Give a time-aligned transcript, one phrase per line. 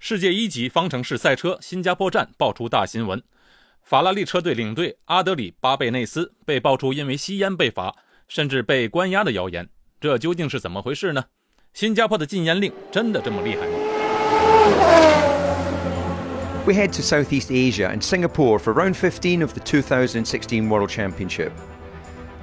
[0.00, 3.20] 世界一级方程式赛车新加坡站爆出大新闻，
[3.82, 7.96] 法拉利车队领队阿德里巴贝内斯被爆出因为吸烟被罚，
[8.28, 9.68] 甚至被关押的谣言，
[10.00, 11.24] 这究竟是怎么回事呢？
[11.74, 13.72] 新加坡的禁烟令真的这么厉害吗？
[16.64, 21.50] We head to Southeast Asia and Singapore for round 15 of the 2016 World Championship.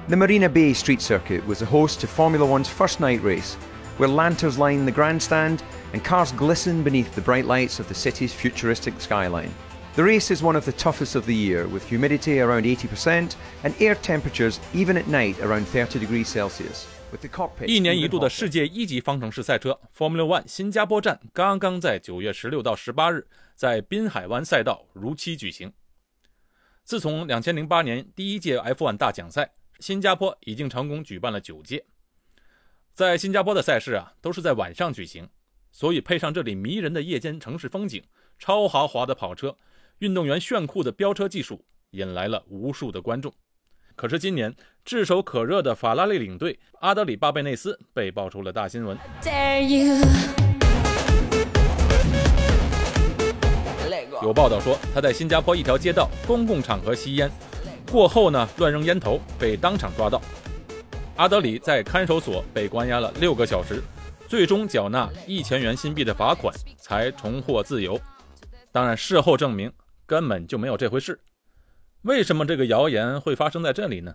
[0.08, 3.56] The Marina Bay Street Circuit was the host to Formula One's first night race,
[3.96, 5.62] where lanterns line the grandstand
[5.92, 9.50] and cars glisten beneath the bright lights of the city's futuristic skyline.
[9.94, 13.72] The race is one of the toughest of the year, with humidity around 80% and
[13.80, 16.86] air temperatures even at night around 30 degrees Celsius.
[17.64, 25.72] 一年一度的世界一级方程式赛车 Formula One 新加坡站刚刚在九月十六到十八日在滨海湾赛道如期举行。
[26.82, 31.84] 自从两千零八年第一届 F1 大奖赛，新加坡已经成功举办了九届。
[32.92, 35.28] 在新加坡的赛事啊，都是在晚上举行。
[35.71, 38.03] 所以配上这里迷人的夜间城市风景、
[38.37, 39.55] 超豪华的跑车、
[39.99, 43.31] 运动员炫酷的飙车技术，引来了无数的观众。
[43.95, 48.97] 可是今年炙手可热的法拉利领队阿德里巴贝内斯被爆出了大新闻。
[54.21, 57.29] 有报道说他在新加坡一条街道公共场合吸烟，
[57.91, 60.21] 过后呢乱扔烟头，被当场抓到。
[61.15, 63.83] 阿德里在看守所被关押了六个小时。
[64.29, 67.99] 最终缴纳一千元新币的罚款，才重获自由。
[68.71, 69.73] 当然，事后证明
[70.05, 71.19] 根本就没有这回事。
[72.03, 74.13] 为什么这个谣言会发生在这里呢？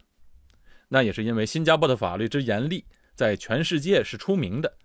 [0.87, 2.85] 那也是因为新加坡的法律之严厉，
[3.17, 4.77] 在全世界是出名的。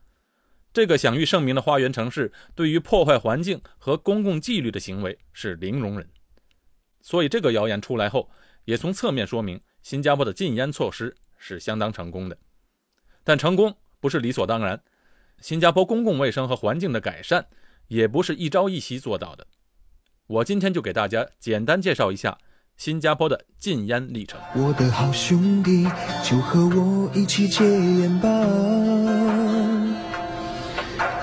[0.73, 6.09] 这个享誉盛名的花园城市，对于破坏环境和公共纪律的行为是零容忍。
[7.03, 8.31] 所以，这个谣言出来后，
[8.65, 12.35] 也从侧面说明新加坡的禁烟措施是相当成功的。
[13.23, 14.81] 但成功不是理所当然。
[15.41, 17.45] 新加坡公共卫生和环境的改善，
[17.87, 19.47] 也不是一朝一夕做到的。
[20.27, 22.37] 我今天就给大家简单介绍一下
[22.77, 24.39] 新加坡的禁烟历程。
[24.53, 25.85] 我的好兄弟，
[26.23, 28.29] 就和我一起戒烟吧。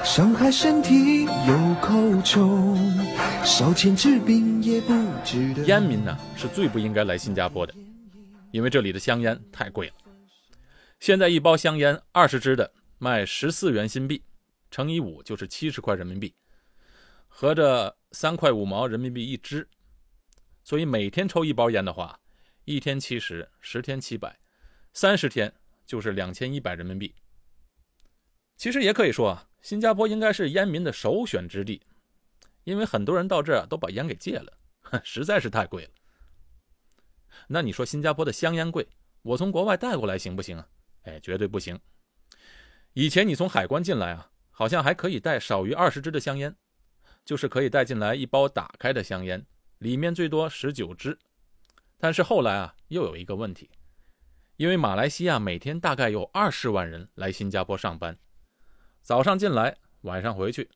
[0.03, 2.77] 伤害身体有口臭，
[3.45, 4.95] 烧钱治病也不
[5.25, 5.63] 值得。
[5.65, 7.75] 烟民呢是最不应该来新加坡的，
[8.51, 9.93] 因为这里的香烟太贵了。
[11.01, 12.73] 现在一包香烟二十支的。
[12.99, 14.23] 卖十四元新币，
[14.71, 16.35] 乘以五就是七十块人民币，
[17.29, 19.69] 合着三块五毛人民币一支。
[20.65, 22.19] 所以每天抽一包烟的话，
[22.65, 24.39] 一天七十，十天七百，
[24.93, 27.15] 三十天就是两千一百人民币。
[28.57, 31.83] 其实也可以说啊，新加坡应该是烟民的首选之地，
[32.65, 34.53] 因为很多人到这儿都把烟给戒了，
[35.05, 35.91] 实在是太贵了。
[37.49, 38.89] 那你说新加坡的香烟贵，
[39.21, 40.67] 我从国外带过来行不行啊？
[41.03, 41.79] 哎，绝对不行。
[42.99, 46.57] 以前你从海关进来啊，好像还可以带少于二十支的香烟，
[47.27, 49.45] 就是可以带进来一包打开的香烟，
[49.81, 51.19] 里面最多十九支。
[51.99, 53.69] 但是后来啊，又有一个问题，
[54.57, 58.19] 因为马来西亚每天大概有二十万人来新加坡上班，
[59.03, 60.71] 早上进来，晚上回去，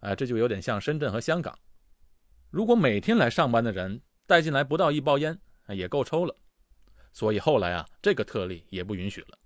[0.00, 1.58] 哎，这就有点像深圳和香港。
[2.50, 6.36] 如果每天来上班的人带进来不到一包烟，也够抽了。
[7.14, 9.38] 所以后来啊，这个特例也不允许了。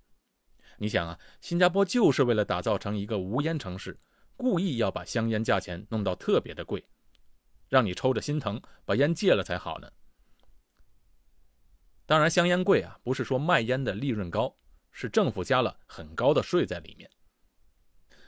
[0.77, 3.99] 你想啊，新加坡就是为了打造成一个无烟城市，
[4.35, 6.85] 故意要把香烟价钱弄到特别的贵，
[7.67, 9.91] 让你抽着心疼，把烟戒了才好呢。
[12.05, 14.55] 当然，香烟贵啊，不是说卖烟的利润高，
[14.91, 17.09] 是政府加了很高的税在里面。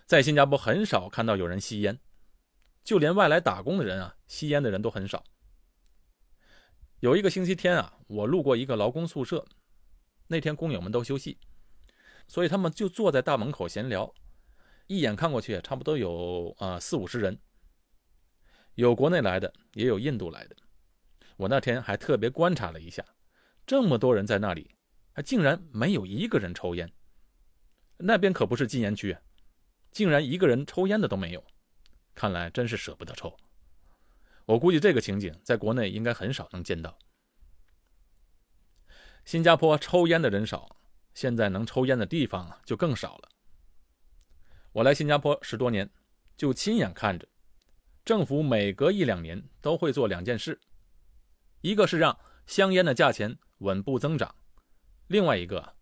[0.05, 1.99] 在新加坡很少看到有人吸烟，
[2.83, 5.23] 就连外来打工的人啊，吸烟的人都很少。
[6.99, 9.45] 有一个星期天啊，我路过一个劳工宿舍，
[10.27, 11.37] 那天工友们都休息。
[12.29, 14.13] 所以他们就坐在大门口闲聊，
[14.85, 17.39] 一眼看过去，差不多有啊四五十人，
[18.75, 20.55] 有国内来的，也有印度来的。
[21.37, 23.03] 我那天还特别观察了一下，
[23.65, 24.75] 这么多人在那里，
[25.11, 26.93] 还竟然没有一个人抽烟。
[27.97, 29.17] 那边可不是禁烟区，
[29.91, 31.43] 竟然一个人抽烟的都没有，
[32.13, 33.35] 看来真是舍不得抽。
[34.45, 36.99] 我估计这个情景在国内应该很少能见到。
[39.25, 40.75] 新加坡抽烟的人少。
[41.13, 43.29] 现在能抽烟的地方，就更少了。
[44.71, 45.89] 我来新加坡十多年，
[46.37, 47.27] 就亲眼看着，
[48.05, 50.59] 政府每隔一两年都会做两件事，
[51.61, 52.17] 一个是让
[52.47, 54.33] 香烟的价钱稳步增长，
[55.07, 55.75] 另外一个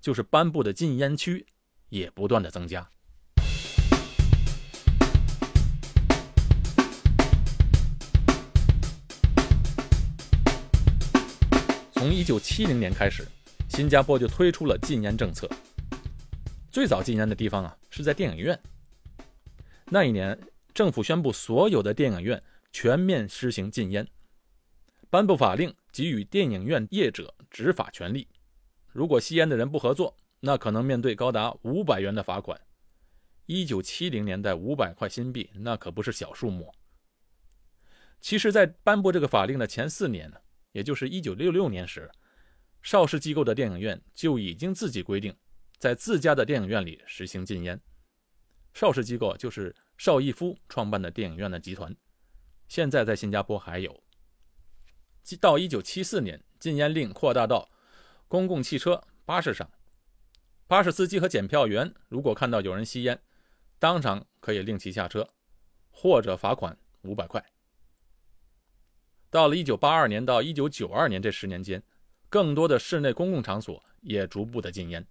[0.00, 1.44] 就是颁布的禁烟区
[1.88, 2.88] 也不断的增加。
[11.92, 13.26] 从一九七零年开始。
[13.70, 15.48] 新加坡就推出了禁烟政策。
[16.70, 18.60] 最早禁烟的地方啊，是在电影院。
[19.86, 20.38] 那一年
[20.74, 24.06] 政府宣布所有的电影院全面实行禁烟，
[25.08, 28.26] 颁布法令给予电影院业者执法权利。
[28.88, 32.60] 如果吸烟的人不合作，那可能面对高达五百元的罚款。
[33.46, 36.72] 一九七零年代五百块新币，那可不是小数目。
[38.20, 40.36] 其实，在颁布这个法令的前四年呢，
[40.72, 42.10] 也就是一九六六年时，
[42.82, 45.36] 邵氏机构的电影院就已经自己规定，
[45.78, 47.80] 在自家的电影院里实行禁烟。
[48.72, 51.94] 邵氏机构就是邵逸夫创办的电影院的集团，
[52.68, 54.02] 现在在新加坡还有。
[55.40, 57.68] 到一九七四年，禁烟令扩大到
[58.26, 59.70] 公共汽车、巴士上，
[60.66, 63.20] 巴士司机和检票员如果看到有人吸烟，
[63.78, 65.28] 当场可以令其下车，
[65.90, 67.44] 或者罚款五百块。
[69.28, 71.82] 到了一九八二年到一九九二年这十年间，
[72.30, 75.06] 更多的室内公共场所也逐步的禁烟，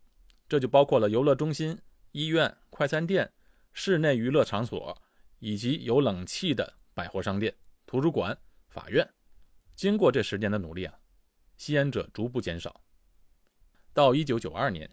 [0.47, 1.77] 这就包括了游乐中心、
[2.13, 3.31] 医院、快餐店。
[3.71, 4.99] 室内娱乐场所
[5.37, 7.55] 以及有冷气的百货商店、
[7.85, 8.37] 图书馆、
[8.67, 9.07] 法院，
[9.75, 10.93] 经过这十年的努力啊，
[11.55, 12.81] 吸烟者逐步减少。
[13.93, 14.89] 到一九九二年，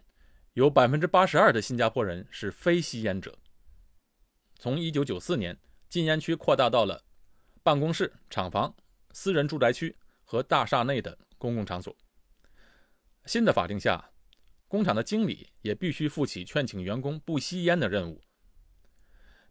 [0.53, 3.37] 有百分之八十二的新加坡人是非吸烟者。
[4.59, 5.57] 从一九九四年，
[5.89, 7.03] 禁烟区扩大到了
[7.63, 8.73] 办公室、厂房、
[9.11, 9.93] 私人住宅区
[10.23, 11.93] 和大厦内的公共场所。
[13.27, 14.09] 新的法令下，
[14.69, 18.21] 工厂的经理也必须负起劝请员工不吸烟的任务。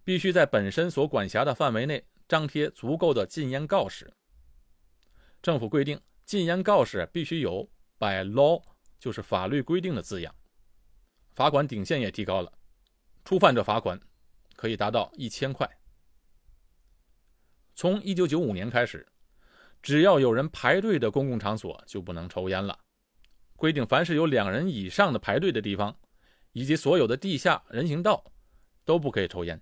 [0.03, 4.13] 必须在本身所管辖的范围内张贴足够的禁烟告示。
[5.43, 7.69] 政府规定，禁烟告示必须有
[7.99, 8.63] “by law”，
[8.99, 10.35] 就是法律规定的字样。
[11.35, 12.51] 罚款顶线也提高了，
[13.25, 14.01] 触犯者罚款
[14.55, 15.69] 可以达到一千块。
[17.75, 19.07] 从一九九五年开始，
[19.83, 22.79] 只要有人排队的公共场所就不能抽烟了。
[23.57, 25.99] 规定，凡是有两人以上的排队的地方，
[26.53, 28.33] 以及所有的地下人行道，
[28.85, 29.61] 都不可以抽烟。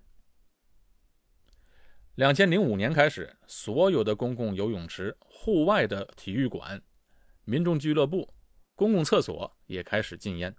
[2.17, 6.82] 两千零五年开始，所有的公共游泳池、户外的体育馆、
[7.44, 8.32] 民众俱乐部、
[8.75, 10.55] 公共厕所也开始禁烟。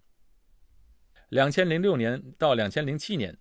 [1.30, 3.38] 两千零六年到两千零七年，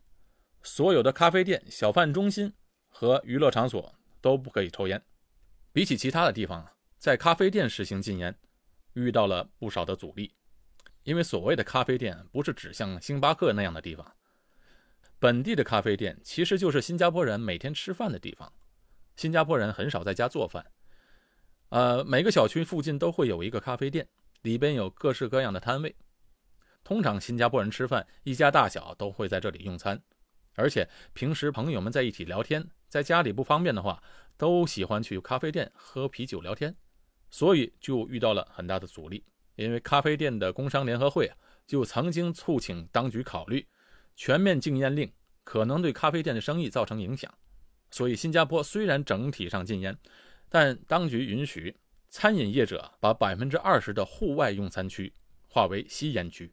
[0.62, 2.52] 所有的咖啡店、小贩中心
[2.88, 5.04] 和娱乐场所都不可以抽烟。
[5.72, 8.38] 比起其他的地方，在咖啡店实行禁烟，
[8.94, 10.32] 遇到了不少的阻力，
[11.02, 14.16] 因为所谓的咖啡店不是指像星巴克那样的地方。
[15.18, 18.52] 本地的咖啡店其实就是新加坡人每天吃饭的地方。
[19.16, 20.66] 新加坡人很少在家做饭，
[21.68, 24.08] 呃，每个小区附近都会有一个咖啡店，
[24.42, 25.94] 里边有各式各样的摊位。
[26.82, 30.02] 通常新加坡人吃饭，一家大小都会在这里用餐，
[30.56, 34.02] 而且平时朋友们在一起聊天，在家里不方便的话，
[34.36, 36.76] 都喜欢去咖啡店喝啤酒聊天，
[37.34, 39.24] 所以就遇到了很大的阻力。
[39.56, 41.36] 因为咖啡店的工商联合会啊，
[41.66, 43.66] 就曾经促请当局考虑。
[44.14, 47.28] 全面禁烟令可能对咖啡店的生意造成影响，
[47.90, 49.98] 所以新加坡虽然整体上禁烟，
[50.48, 51.76] 但当局允许
[52.08, 55.12] 餐饮业者把百分之二十的户外用餐区
[55.48, 56.52] 划为吸烟区。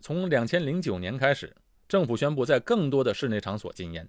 [0.00, 1.54] 从两千零九年开始，
[1.86, 4.08] 政府宣布在更多的室内场所禁烟。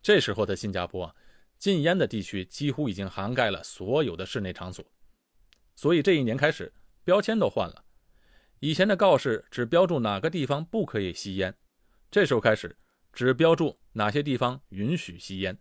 [0.00, 1.12] 这时候的新加坡，
[1.58, 4.84] 禁烟的地区几乎已经涵盖了所有的室内场所，
[5.80, 6.70] 所以这一年开始
[7.04, 7.86] 标签都换了，
[8.58, 11.56] 以前的告示只标注哪个地方不可以吸烟。
[12.10, 12.76] 这时候开始，
[13.14, 15.56] 只标注哪些地方允许吸烟。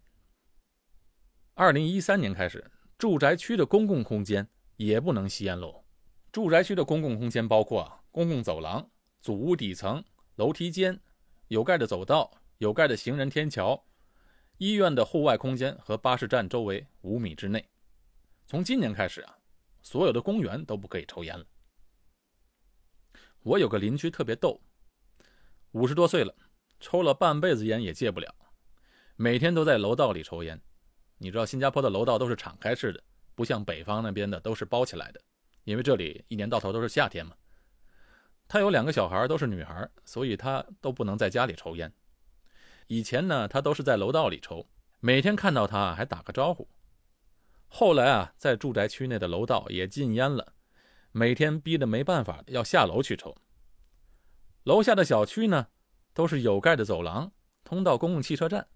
[1.54, 4.46] 二零一三年开始，住宅区的公共空间
[4.76, 5.86] 也不能吸烟喽。
[6.34, 10.04] 住宅区的公共空间包括公共走廊、主屋底层、
[10.36, 11.00] 楼梯间、
[11.48, 13.88] 有盖的走道、有盖的行人天桥、
[14.58, 17.66] 医院的户外空间和巴士站周围五米之内。
[18.46, 19.38] 从今年开始啊，
[19.82, 21.46] 所有的公园都不可以抽烟了。
[23.44, 24.62] 我有个邻居特别逗。
[25.72, 26.34] 五十多岁了，
[26.80, 28.34] 抽了半辈子烟也戒不了，
[29.16, 30.60] 每天都在楼道里抽烟。
[31.18, 33.04] 你知道新加坡的楼道都是敞开式的，
[33.36, 35.22] 不像北方那边的都是包起来的，
[35.64, 37.36] 因为这里一年到头都是夏天嘛。
[38.48, 41.94] 他有两个小孩，都是女孩，所以他都不能在家里抽烟。
[42.88, 44.68] 以前呢，他都是在楼道里抽，
[45.00, 46.68] 每天看到他还打个招呼。
[47.70, 50.54] 后来啊，在住宅区内的楼道也禁烟了，
[51.12, 53.38] 每天逼得没办法要下楼去抽。
[54.64, 55.68] 楼下的小区呢，
[56.14, 57.32] 都是有盖的走廊，
[57.64, 58.68] 通到公共汽车站。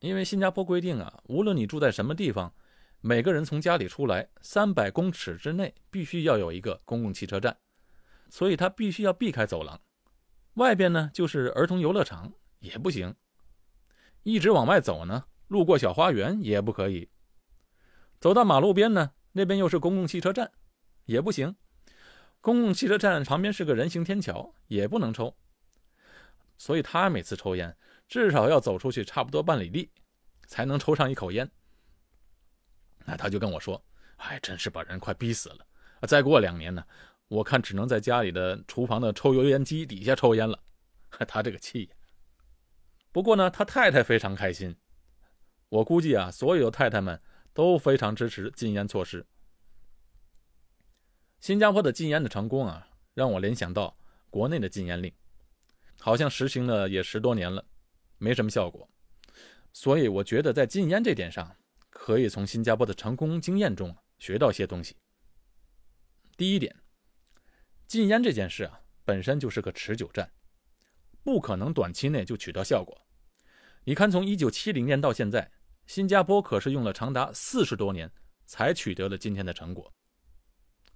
[0.00, 2.54] 因为新加坡规定啊，无论你住在什么地方，
[3.02, 7.58] 每个人从家里出来三百公尺之内必须要有一个公共汽车站，
[8.30, 9.78] 所以他必须要避开走廊。
[10.54, 13.14] 外边呢就是儿童游乐场，也不行。
[14.22, 17.10] 一直往外走呢，路过小花园也不可以。
[18.20, 20.52] 走到马路边呢，那边又是公共汽车站，
[21.06, 21.56] 也不行。
[22.42, 25.34] 公共汽车站旁边是个人行天桥，也不能抽。
[26.58, 27.74] 所以他每次抽烟，
[28.06, 29.90] 至少要走出去差不多半里地，
[30.46, 31.50] 才能抽上一口烟。
[33.06, 33.82] 那他就跟我说
[34.16, 35.66] ：“哎，真是把人快逼死了！
[36.06, 36.84] 再过两年呢，
[37.28, 40.62] 我看只能在家里的厨房的抽油烟机底下抽烟了。”
[41.26, 41.96] 他这个气呀！
[43.12, 44.76] 不过呢，他太太非常开心。
[45.70, 47.18] 我估计啊，所有太太们
[47.52, 49.26] 都非常支持禁烟措施。
[51.40, 53.96] 新加坡的禁烟的成功啊，让我联想到
[54.28, 55.12] 国内的禁烟令，
[55.98, 57.64] 好像实行了也十多年了，
[58.18, 58.88] 没什么效果。
[59.72, 61.56] 所以我觉得在禁烟这点上，
[61.88, 64.96] 可以从新加坡的成功经验中学到些东西。
[66.36, 66.76] 第一点，
[67.86, 70.32] 禁烟这件事啊，本身就是个持久战，
[71.22, 73.06] 不可能短期内就取得效果。
[73.84, 75.50] 你看，从一九七零年到现在，
[75.90, 78.08] 新加坡可是用了长达四十多年
[78.44, 79.92] 才取得了今天的成果。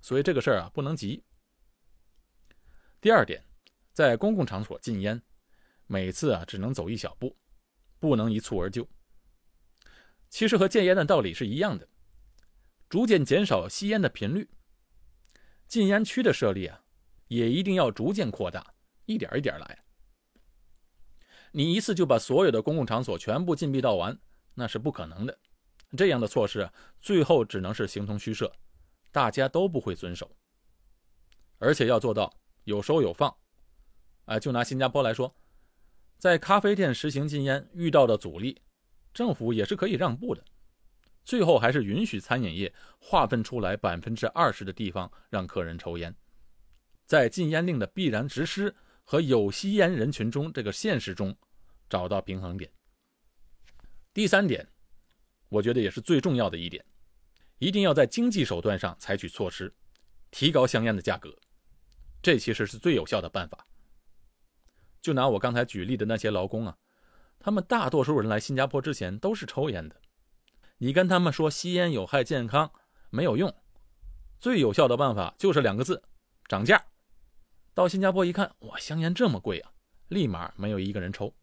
[0.00, 1.24] 所以这个事儿啊，不能急。
[3.00, 3.44] 第二点，
[3.92, 5.20] 在公共场所禁烟，
[5.88, 7.36] 每次啊只能走一小步，
[7.98, 8.88] 不能一蹴而就。
[10.28, 11.88] 其实和戒烟的道理是一样的，
[12.88, 14.48] 逐渐减少吸烟的频率。
[15.66, 16.84] 禁烟区的设立啊，
[17.26, 18.72] 也一定要逐渐扩大，
[19.06, 19.76] 一点一点来。
[21.50, 24.16] 你一次就把所有的公共场所全部禁闭到完，
[24.54, 25.38] 那是不可能的。
[25.96, 26.68] 这样的措施
[26.98, 28.52] 最后只能是形同虚设。
[29.12, 30.28] 大家都不会遵守，
[31.58, 32.34] 而且要做到
[32.64, 33.32] 有收有放。
[34.24, 35.32] 啊，就拿新加坡来说，
[36.18, 38.60] 在咖啡店实行禁烟遇到的阻力，
[39.12, 40.44] 政府也是可以让步的，
[41.22, 46.12] 最后还是允许餐饮业划分出来百分之二十的地方让客人抽烟，
[47.06, 51.32] 在禁烟令的必然实施和有吸烟人群中这个现实中
[51.88, 52.68] 找到平衡点。
[54.14, 54.64] 第三点，
[55.48, 56.84] 我觉得也是最重要的一点。
[57.58, 59.74] 一定要在经济手段上采取措施，
[60.30, 61.36] 提高香烟的价格，
[62.22, 63.66] 这其实是最有效的办法。
[65.02, 66.78] 就拿我刚才举例的那些劳工啊，
[67.40, 70.00] 他们大多数人来新加坡之前都是抽烟的，
[70.78, 72.70] 你跟他们说吸烟有害健康
[73.10, 73.52] 没有用，
[74.38, 76.00] 最有效的办法就是两个字：
[76.46, 76.86] 涨价。
[77.74, 79.72] 到新加坡一看，哇，香烟这么贵啊，
[80.06, 81.34] 立马没有一个人抽。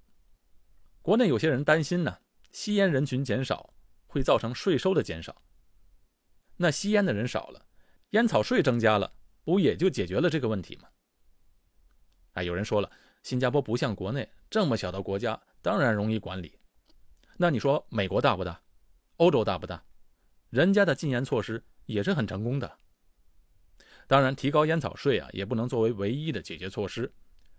[1.02, 2.18] 国内有些人担心呢，
[2.52, 3.74] 吸烟人群减少
[4.08, 5.42] 会造成税收的减少。
[6.58, 7.66] 那吸烟的人少了，
[8.12, 10.90] 烟草税增加了，不也就解决了这个问题吗？
[12.34, 12.92] 啊，有人说了，
[13.24, 16.60] 新加坡不像国内这么小的国家，当然容易管理。
[17.38, 18.62] 那你说美国大不大？
[19.18, 19.84] 欧洲大不大？
[20.50, 22.78] 人家的禁烟措施也是很成功的。
[24.08, 27.12] 当然，提高烟草税啊，也不能作为唯一的解决措施。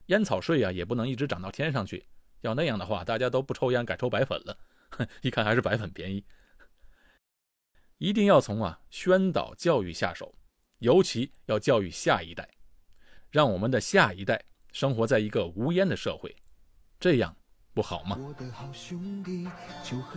[0.07, 2.07] 烟草税啊，也不能一直涨到天上去。
[2.43, 4.59] 要那样的话，大家都不抽烟，改抽白粉了。
[5.23, 6.25] 一看还是白粉便宜。
[7.99, 10.35] 一定要从啊宣导教育下手，
[10.81, 12.49] 尤其要教育下一代，
[13.31, 16.35] 让我们的下一代生活在一个无烟的社会，
[16.99, 17.37] 这样
[17.73, 18.19] 不好吗？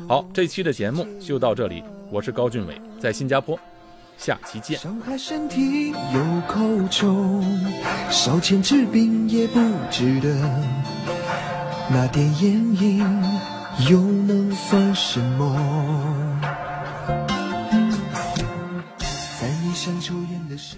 [0.09, 3.59] 好，这期的节目就到这里，我是高俊伟，在新加坡，
[4.17, 4.79] 下期见。
[4.79, 7.43] 伤害身体有口臭，
[8.09, 9.59] 烧钱治病也不
[9.91, 10.33] 值得，
[11.91, 13.03] 那点烟瘾
[13.89, 15.55] 又能算什么？
[19.39, 20.77] 在你想抽烟的时